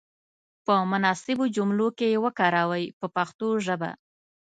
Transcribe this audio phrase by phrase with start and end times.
[0.65, 3.91] په مناسبو جملو کې یې وکاروئ په پښتو ژبه.